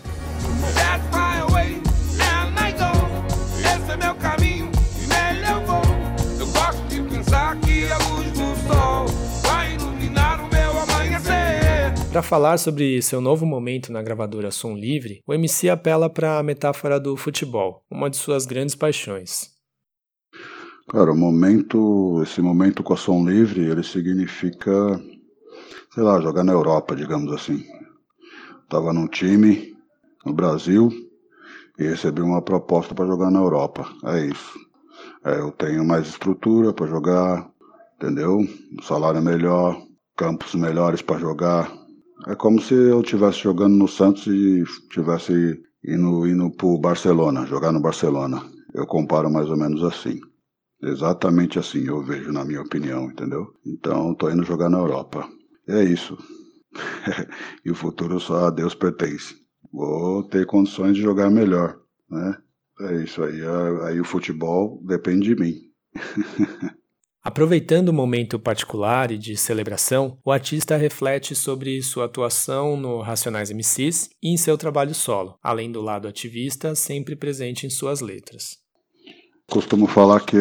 Para 12.17 12.23
falar 12.23 12.57
sobre 12.57 12.99
seu 12.99 13.21
novo 13.21 13.45
momento 13.45 13.91
na 13.91 14.01
gravadora 14.01 14.49
Som 14.49 14.73
Livre, 14.73 15.21
o 15.27 15.35
MC 15.35 15.69
apela 15.69 16.09
para 16.09 16.39
a 16.39 16.41
metáfora 16.41 16.99
do 16.99 17.15
futebol, 17.15 17.85
uma 17.91 18.09
de 18.09 18.17
suas 18.17 18.47
grandes 18.47 18.73
paixões. 18.73 19.51
Cara, 20.89 21.11
o 21.11 21.15
momento, 21.15 22.19
esse 22.23 22.41
momento 22.41 22.81
com 22.81 22.95
a 22.95 22.97
Som 22.97 23.23
Livre, 23.29 23.61
ele 23.61 23.83
significa, 23.83 24.99
sei 25.93 26.01
lá, 26.01 26.19
jogar 26.19 26.43
na 26.43 26.53
Europa, 26.53 26.95
digamos 26.95 27.31
assim. 27.31 27.63
Tava 28.67 28.91
num 28.91 29.07
time 29.07 29.76
no 30.27 30.33
Brasil 30.33 30.89
e 31.79 31.83
recebi 31.83 32.21
uma 32.21 32.41
proposta 32.41 32.93
para 32.93 33.07
jogar 33.07 33.31
na 33.31 33.39
Europa. 33.39 33.87
É 34.05 34.25
isso. 34.25 34.59
É, 35.23 35.39
eu 35.39 35.51
tenho 35.51 35.85
mais 35.85 36.07
estrutura 36.07 36.73
para 36.73 36.87
jogar, 36.87 37.49
entendeu? 37.95 38.39
O 38.79 38.83
salário 38.83 39.21
melhor, 39.21 39.81
campos 40.15 40.55
melhores 40.55 41.01
para 41.01 41.19
jogar, 41.19 41.71
é 42.27 42.35
como 42.35 42.59
se 42.61 42.73
eu 42.73 43.01
estivesse 43.01 43.39
jogando 43.39 43.75
no 43.75 43.87
Santos 43.87 44.25
e 44.27 44.61
estivesse 44.61 45.61
indo, 45.85 46.27
indo 46.27 46.49
pro 46.51 46.77
Barcelona, 46.77 47.45
jogar 47.45 47.71
no 47.71 47.79
Barcelona. 47.79 48.41
Eu 48.73 48.85
comparo 48.85 49.31
mais 49.31 49.49
ou 49.49 49.57
menos 49.57 49.83
assim. 49.83 50.19
Exatamente 50.81 51.57
assim 51.57 51.87
eu 51.87 52.03
vejo, 52.03 52.31
na 52.31 52.43
minha 52.43 52.61
opinião, 52.61 53.05
entendeu? 53.05 53.53
Então, 53.65 54.13
tô 54.15 54.29
indo 54.29 54.43
jogar 54.43 54.69
na 54.69 54.77
Europa. 54.77 55.27
É 55.67 55.83
isso. 55.83 56.17
e 57.65 57.71
o 57.71 57.75
futuro 57.75 58.19
só 58.19 58.47
a 58.47 58.49
Deus 58.49 58.75
pertence. 58.75 59.46
Vou 59.71 60.23
ter 60.23 60.45
condições 60.45 60.95
de 60.95 61.01
jogar 61.01 61.29
melhor, 61.29 61.79
né? 62.09 62.37
É 62.79 63.03
isso 63.03 63.23
aí. 63.23 63.41
Aí 63.85 63.99
o 63.99 64.05
futebol 64.05 64.81
depende 64.85 65.33
de 65.33 65.41
mim. 65.41 65.55
Aproveitando 67.27 67.89
o 67.89 67.93
momento 67.93 68.39
particular 68.39 69.11
e 69.11 69.17
de 69.17 69.35
celebração, 69.35 70.17
o 70.23 70.31
artista 70.31 70.77
reflete 70.77 71.35
sobre 71.35 71.81
sua 71.81 72.05
atuação 72.05 72.77
no 72.77 73.01
Racionais 73.01 73.51
MCs 73.51 74.09
e 74.23 74.33
em 74.33 74.37
seu 74.37 74.57
trabalho 74.57 74.95
solo, 74.95 75.37
além 75.43 75.69
do 75.69 75.81
lado 75.81 76.07
ativista 76.07 76.73
sempre 76.73 77.17
presente 77.17 77.65
em 77.65 77.69
suas 77.69 77.99
letras. 77.99 78.59
Costumo 79.49 79.87
falar 79.87 80.21
que 80.21 80.37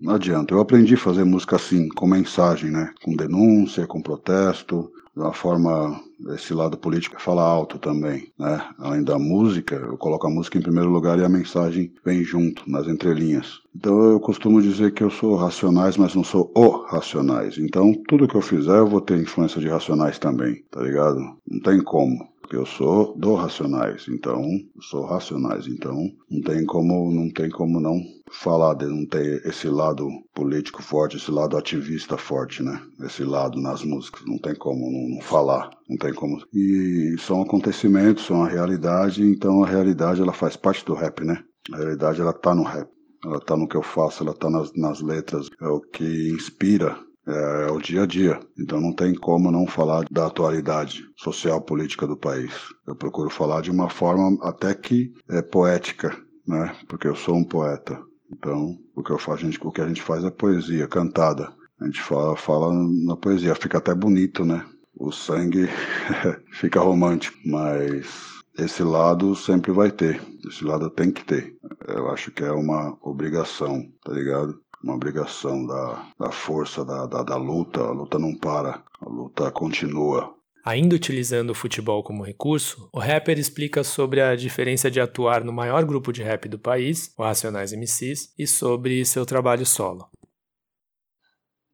não 0.00 0.14
adianta. 0.14 0.54
Eu 0.54 0.60
aprendi 0.60 0.94
a 0.94 0.98
fazer 0.98 1.22
música 1.22 1.54
assim, 1.54 1.88
com 1.88 2.06
mensagem, 2.08 2.70
né? 2.70 2.92
Com 3.04 3.14
denúncia, 3.14 3.86
com 3.86 4.02
protesto, 4.02 4.90
uma 5.18 5.32
forma, 5.32 6.00
esse 6.30 6.54
lado 6.54 6.76
político 6.76 7.20
fala 7.20 7.42
alto 7.42 7.78
também, 7.78 8.32
né? 8.38 8.64
Além 8.78 9.02
da 9.02 9.18
música, 9.18 9.74
eu 9.74 9.96
coloco 9.96 10.26
a 10.26 10.30
música 10.30 10.58
em 10.58 10.62
primeiro 10.62 10.90
lugar 10.90 11.18
e 11.18 11.24
a 11.24 11.28
mensagem 11.28 11.92
vem 12.04 12.22
junto, 12.22 12.68
nas 12.70 12.86
entrelinhas. 12.86 13.60
Então 13.74 14.10
eu 14.10 14.20
costumo 14.20 14.62
dizer 14.62 14.92
que 14.92 15.02
eu 15.02 15.10
sou 15.10 15.36
racionais, 15.36 15.96
mas 15.96 16.14
não 16.14 16.24
sou 16.24 16.50
o 16.54 16.84
racionais. 16.86 17.58
Então 17.58 17.92
tudo 18.08 18.28
que 18.28 18.34
eu 18.34 18.42
fizer 18.42 18.78
eu 18.78 18.86
vou 18.86 19.00
ter 19.00 19.20
influência 19.20 19.60
de 19.60 19.68
racionais 19.68 20.18
também, 20.18 20.64
tá 20.70 20.82
ligado? 20.82 21.20
Não 21.46 21.60
tem 21.60 21.82
como 21.82 22.26
porque 22.48 22.56
eu 22.56 22.64
sou 22.64 23.14
do 23.14 23.34
Racionais, 23.34 24.06
então 24.08 24.42
sou 24.80 25.04
Racionais, 25.04 25.66
então 25.66 26.10
não 26.30 26.40
tem 26.40 26.64
como 26.64 27.10
não 27.10 27.28
tem 27.28 27.50
como 27.50 27.78
não 27.78 28.00
falar 28.30 28.74
de 28.74 28.86
não 28.86 29.06
ter 29.06 29.44
esse 29.46 29.68
lado 29.68 30.08
político 30.34 30.82
forte, 30.82 31.16
esse 31.16 31.30
lado 31.30 31.56
ativista 31.56 32.16
forte, 32.16 32.62
né? 32.62 32.80
Esse 33.02 33.24
lado 33.24 33.60
nas 33.60 33.82
músicas, 33.82 34.22
não 34.26 34.38
tem 34.38 34.54
como 34.54 34.80
não, 34.90 35.20
falar, 35.20 35.70
não 35.88 35.96
tem 35.96 36.12
como. 36.12 36.38
E 36.52 37.16
são 37.18 37.42
acontecimentos, 37.42 38.26
são 38.26 38.42
a 38.42 38.48
realidade, 38.48 39.22
então 39.22 39.62
a 39.62 39.66
realidade 39.66 40.20
ela 40.20 40.32
faz 40.32 40.56
parte 40.56 40.84
do 40.84 40.94
rap, 40.94 41.24
né? 41.24 41.42
A 41.72 41.76
realidade 41.76 42.20
ela 42.20 42.32
tá 42.32 42.54
no 42.54 42.62
rap. 42.62 42.88
Ela 43.24 43.40
tá 43.40 43.56
no 43.56 43.66
que 43.66 43.76
eu 43.76 43.82
faço, 43.82 44.22
ela 44.22 44.32
tá 44.32 44.48
nas, 44.48 44.72
nas 44.76 45.00
letras, 45.00 45.48
é 45.60 45.66
o 45.66 45.80
que 45.80 46.30
inspira 46.30 46.96
é, 47.28 47.66
é, 47.68 47.70
o 47.70 47.78
dia 47.78 48.04
a 48.04 48.06
dia. 48.06 48.40
Então 48.58 48.80
não 48.80 48.94
tem 48.94 49.14
como 49.14 49.50
não 49.50 49.66
falar 49.66 50.04
da 50.10 50.26
atualidade 50.26 51.04
social 51.16 51.60
política 51.60 52.06
do 52.06 52.16
país. 52.16 52.52
Eu 52.86 52.96
procuro 52.96 53.28
falar 53.28 53.60
de 53.60 53.70
uma 53.70 53.90
forma 53.90 54.38
até 54.42 54.74
que 54.74 55.12
é 55.28 55.42
poética, 55.42 56.16
né? 56.46 56.74
Porque 56.88 57.06
eu 57.06 57.14
sou 57.14 57.36
um 57.36 57.44
poeta. 57.44 58.00
Então 58.30 58.78
o 58.94 59.02
que 59.02 59.10
eu 59.10 59.18
faço, 59.18 59.44
a 59.46 59.50
gente, 59.50 59.58
o 59.62 59.72
que 59.72 59.80
a 59.80 59.88
gente 59.88 60.02
faz 60.02 60.24
é 60.24 60.30
poesia 60.30 60.86
cantada. 60.86 61.52
A 61.80 61.84
gente 61.84 62.00
fala, 62.00 62.36
fala 62.36 62.72
na 62.72 63.16
poesia, 63.16 63.54
fica 63.54 63.78
até 63.78 63.94
bonito, 63.94 64.44
né? 64.44 64.64
O 64.96 65.12
sangue 65.12 65.68
fica 66.52 66.80
romântico, 66.80 67.38
mas 67.46 68.42
esse 68.58 68.82
lado 68.82 69.36
sempre 69.36 69.70
vai 69.70 69.90
ter. 69.90 70.20
Esse 70.46 70.64
lado 70.64 70.90
tem 70.90 71.12
que 71.12 71.24
ter. 71.24 71.56
Eu 71.86 72.10
acho 72.10 72.32
que 72.32 72.42
é 72.42 72.50
uma 72.50 72.98
obrigação, 73.02 73.88
tá 74.04 74.12
ligado? 74.12 74.60
uma 74.82 74.94
obrigação 74.94 75.66
da, 75.66 76.06
da 76.18 76.30
força, 76.30 76.84
da, 76.84 77.06
da, 77.06 77.22
da 77.22 77.36
luta. 77.36 77.80
A 77.80 77.90
luta 77.90 78.18
não 78.18 78.34
para, 78.34 78.82
a 79.00 79.08
luta 79.08 79.50
continua. 79.50 80.34
Ainda 80.68 80.94
utilizando 80.94 81.48
o 81.48 81.54
futebol 81.54 82.02
como 82.02 82.22
recurso, 82.22 82.90
o 82.92 82.98
rapper 82.98 83.38
explica 83.38 83.82
sobre 83.82 84.20
a 84.20 84.36
diferença 84.36 84.90
de 84.90 85.00
atuar 85.00 85.42
no 85.42 85.50
maior 85.50 85.82
grupo 85.82 86.12
de 86.12 86.22
rap 86.22 86.46
do 86.46 86.58
país, 86.58 87.10
o 87.16 87.22
Racionais 87.22 87.72
MCs, 87.72 88.34
e 88.38 88.46
sobre 88.46 89.02
seu 89.06 89.24
trabalho 89.24 89.64
solo. 89.64 90.06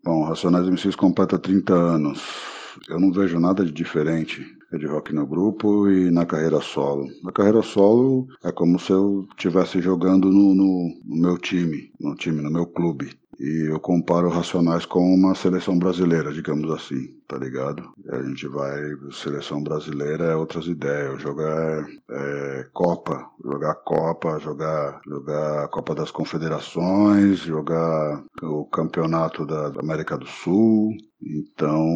Bom, 0.04 0.22
Racionais 0.22 0.68
MCs 0.68 0.94
completa 0.94 1.36
30 1.36 1.74
anos. 1.74 2.22
Eu 2.88 3.00
não 3.00 3.10
vejo 3.10 3.40
nada 3.40 3.64
de 3.64 3.72
diferente 3.72 4.46
de 4.78 4.86
rock 4.86 5.12
no 5.12 5.26
grupo 5.26 5.88
e 5.88 6.10
na 6.10 6.24
carreira 6.24 6.60
solo. 6.60 7.08
Na 7.22 7.32
carreira 7.32 7.62
solo 7.62 8.26
é 8.44 8.52
como 8.52 8.78
se 8.78 8.92
eu 8.92 9.26
estivesse 9.30 9.80
jogando 9.80 10.30
no, 10.30 10.54
no, 10.54 11.00
no, 11.04 11.16
meu 11.16 11.38
time, 11.38 11.92
no 11.98 12.14
time, 12.14 12.40
no 12.40 12.50
meu 12.50 12.66
clube. 12.66 13.10
E 13.38 13.70
eu 13.70 13.80
comparo 13.80 14.28
Racionais 14.28 14.86
com 14.86 15.14
uma 15.14 15.34
seleção 15.34 15.78
brasileira, 15.78 16.32
digamos 16.32 16.70
assim, 16.70 17.08
tá 17.26 17.36
ligado? 17.36 17.92
A 18.10 18.22
gente 18.22 18.46
vai, 18.48 18.80
seleção 19.12 19.62
brasileira 19.62 20.24
é 20.26 20.36
outras 20.36 20.66
ideias, 20.66 21.20
jogar 21.20 21.86
é, 22.10 22.66
Copa, 22.72 23.28
jogar 23.42 23.74
Copa, 23.76 24.38
jogar, 24.38 25.00
jogar 25.06 25.68
Copa 25.68 25.94
das 25.94 26.10
Confederações, 26.10 27.38
jogar 27.38 28.24
o 28.42 28.64
campeonato 28.66 29.44
da, 29.46 29.70
da 29.70 29.80
América 29.80 30.16
do 30.16 30.26
Sul. 30.26 30.92
Então, 31.22 31.86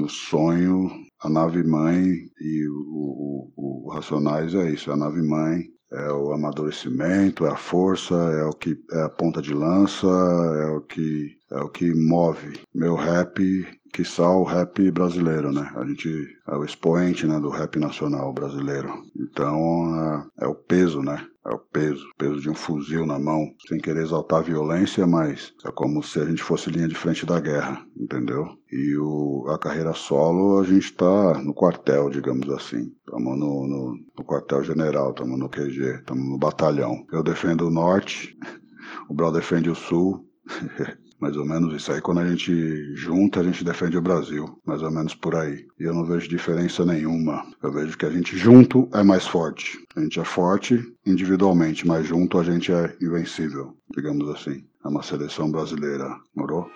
o 0.00 0.08
sonho 0.08 0.90
a 1.22 1.28
nave 1.28 1.62
mãe 1.62 2.02
e 2.40 2.68
o, 2.68 3.52
o, 3.56 3.86
o 3.86 3.90
Racionais 3.92 4.54
é 4.54 4.70
isso, 4.72 4.90
é 4.90 4.94
a 4.94 4.96
nave 4.96 5.22
mãe 5.22 5.62
é 5.92 6.12
o 6.12 6.32
amadurecimento, 6.32 7.46
é 7.46 7.50
a 7.50 7.56
força, 7.56 8.14
é 8.14 8.44
o 8.44 8.52
que 8.52 8.76
é 8.92 9.02
a 9.02 9.08
ponta 9.08 9.42
de 9.42 9.52
lança, 9.52 10.06
é 10.06 10.66
o 10.70 10.80
que 10.80 11.36
é 11.50 11.60
o 11.60 11.68
que 11.68 11.92
move. 11.94 12.60
Meu 12.74 12.94
rap, 12.94 13.66
que 13.92 14.04
só 14.04 14.38
o 14.38 14.44
rap 14.44 14.90
brasileiro, 14.90 15.52
né? 15.52 15.70
A 15.76 15.84
gente 15.84 16.08
é 16.48 16.56
o 16.56 16.64
expoente, 16.64 17.26
né, 17.26 17.38
do 17.38 17.50
rap 17.50 17.78
nacional 17.78 18.32
brasileiro. 18.32 18.90
Então, 19.14 20.26
é, 20.38 20.44
é 20.44 20.46
o 20.46 20.54
peso, 20.54 21.02
né? 21.02 21.26
É 21.44 21.50
o 21.50 21.58
peso, 21.58 22.04
peso 22.16 22.40
de 22.40 22.48
um 22.48 22.54
fuzil 22.54 23.04
na 23.04 23.18
mão, 23.18 23.52
sem 23.68 23.78
querer 23.78 24.02
exaltar 24.02 24.38
a 24.38 24.42
violência, 24.42 25.06
mas 25.06 25.52
é 25.66 25.70
como 25.72 26.02
se 26.02 26.20
a 26.20 26.24
gente 26.24 26.42
fosse 26.42 26.70
linha 26.70 26.88
de 26.88 26.94
frente 26.94 27.26
da 27.26 27.38
guerra, 27.40 27.84
entendeu? 27.96 28.46
E 28.70 28.96
o, 28.96 29.46
a 29.48 29.58
carreira 29.58 29.92
solo, 29.92 30.60
a 30.60 30.64
gente 30.64 30.84
está 30.84 31.34
no 31.42 31.52
quartel, 31.52 32.08
digamos 32.08 32.48
assim. 32.48 32.92
Estamos 33.00 33.38
no, 33.38 33.66
no, 33.66 33.98
no 34.16 34.24
quartel-general, 34.24 35.10
estamos 35.10 35.38
no 35.38 35.48
QG, 35.48 35.98
estamos 35.98 36.24
no 36.24 36.38
batalhão. 36.38 37.04
Eu 37.12 37.22
defendo 37.22 37.66
o 37.66 37.70
norte, 37.70 38.38
o 39.10 39.14
Brau 39.14 39.32
defende 39.32 39.68
o 39.68 39.74
sul. 39.74 40.24
Mais 41.22 41.36
ou 41.36 41.46
menos 41.46 41.72
isso 41.72 41.92
aí. 41.92 42.00
Quando 42.00 42.18
a 42.18 42.28
gente 42.28 42.96
junta, 42.96 43.38
a 43.38 43.44
gente 43.44 43.62
defende 43.62 43.96
o 43.96 44.02
Brasil. 44.02 44.60
Mais 44.66 44.82
ou 44.82 44.90
menos 44.90 45.14
por 45.14 45.36
aí. 45.36 45.64
E 45.78 45.84
eu 45.84 45.94
não 45.94 46.04
vejo 46.04 46.28
diferença 46.28 46.84
nenhuma. 46.84 47.46
Eu 47.62 47.72
vejo 47.72 47.96
que 47.96 48.04
a 48.04 48.10
gente 48.10 48.36
junto 48.36 48.88
é 48.92 49.04
mais 49.04 49.24
forte. 49.24 49.78
A 49.94 50.00
gente 50.00 50.18
é 50.18 50.24
forte 50.24 50.82
individualmente, 51.06 51.86
mas 51.86 52.08
junto 52.08 52.40
a 52.40 52.42
gente 52.42 52.72
é 52.72 52.96
invencível, 53.00 53.72
digamos 53.94 54.28
assim. 54.30 54.64
É 54.84 54.88
uma 54.88 55.00
seleção 55.00 55.48
brasileira. 55.48 56.08
Morou? 56.34 56.68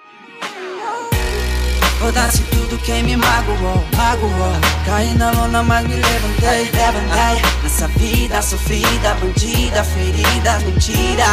Foda-se 1.99 2.45
tudo 2.51 2.79
quem 2.85 3.03
me 3.03 3.17
magoou, 3.17 3.83
magoou 3.97 4.53
Caí 4.85 5.17
na 5.17 5.33
lona, 5.33 5.63
mas 5.63 5.89
me 5.89 5.95
levantei, 5.95 6.71
levantei 6.71 7.63
Nessa 7.63 7.89
vida 7.89 8.43
sofrida, 8.43 9.15
bandida, 9.15 9.83
ferida, 9.83 10.59
mentira 10.61 11.25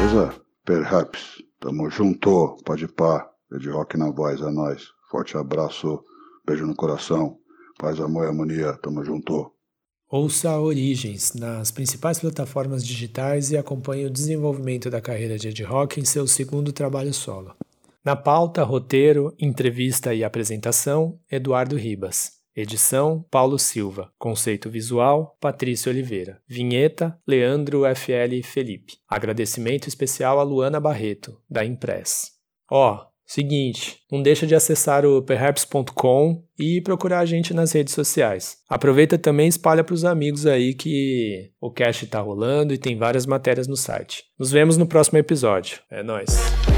Beleza? 0.00 0.34
Perhaps, 0.64 1.42
tamo 1.62 1.88
junto, 1.88 2.56
pode 2.64 2.88
pá 2.88 3.30
de 3.58 3.70
rock 3.70 3.96
na 3.96 4.10
voz, 4.10 4.40
é 4.40 4.50
nóis 4.50 4.88
Forte 5.10 5.36
abraço, 5.36 6.02
beijo 6.44 6.66
no 6.66 6.74
coração 6.74 7.38
Paz, 7.78 8.00
amor 8.00 8.24
e 8.24 8.28
harmonia, 8.28 8.76
tamo 8.82 9.04
junto 9.04 9.52
Ouça 10.10 10.58
Origens 10.58 11.32
nas 11.34 11.70
principais 11.70 12.18
plataformas 12.18 12.84
digitais 12.84 13.50
e 13.50 13.56
acompanhe 13.56 14.04
o 14.04 14.10
desenvolvimento 14.10 14.90
da 14.90 15.00
carreira 15.00 15.38
de 15.38 15.48
Ed 15.48 15.62
Rock 15.62 16.00
em 16.00 16.04
seu 16.04 16.26
segundo 16.26 16.70
trabalho 16.70 17.14
solo. 17.14 17.54
Na 18.04 18.14
pauta, 18.14 18.62
roteiro, 18.62 19.34
entrevista 19.38 20.12
e 20.12 20.22
apresentação, 20.22 21.18
Eduardo 21.30 21.76
Ribas. 21.76 22.41
Edição, 22.54 23.24
Paulo 23.30 23.58
Silva. 23.58 24.10
Conceito 24.18 24.68
visual, 24.68 25.36
Patrício 25.40 25.90
Oliveira. 25.90 26.40
Vinheta, 26.46 27.18
Leandro 27.26 27.82
FL 27.94 28.42
Felipe. 28.44 28.94
Agradecimento 29.08 29.88
especial 29.88 30.38
a 30.38 30.42
Luana 30.42 30.78
Barreto, 30.78 31.38
da 31.48 31.64
Impress. 31.64 32.32
Ó, 32.70 32.94
oh, 32.94 33.06
seguinte, 33.26 33.98
não 34.10 34.22
deixa 34.22 34.46
de 34.46 34.54
acessar 34.54 35.06
o 35.06 35.22
perhaps.com 35.22 36.44
e 36.58 36.80
procurar 36.80 37.20
a 37.20 37.26
gente 37.26 37.54
nas 37.54 37.72
redes 37.72 37.94
sociais. 37.94 38.58
Aproveita 38.68 39.16
também 39.16 39.46
e 39.46 39.48
espalha 39.48 39.82
para 39.82 39.94
os 39.94 40.04
amigos 40.04 40.46
aí 40.46 40.74
que 40.74 41.50
o 41.60 41.70
cast 41.70 42.04
está 42.04 42.20
rolando 42.20 42.74
e 42.74 42.78
tem 42.78 42.96
várias 42.96 43.26
matérias 43.26 43.66
no 43.66 43.76
site. 43.76 44.24
Nos 44.38 44.50
vemos 44.50 44.76
no 44.76 44.86
próximo 44.86 45.18
episódio. 45.18 45.80
É 45.90 46.02
nóis! 46.02 46.71